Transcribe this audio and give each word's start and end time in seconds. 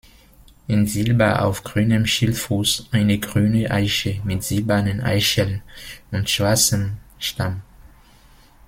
In 0.65 0.87
Silber 0.87 1.43
auf 1.45 1.63
grünem 1.63 2.07
Schildfuß 2.07 2.87
eine 2.89 3.19
grüne 3.19 3.69
Eiche 3.69 4.19
mit 4.23 4.41
silbernen 4.43 4.99
Eicheln 5.01 5.61
und 6.09 6.27
schwarzem 6.27 6.97
Stamm. 7.19 7.61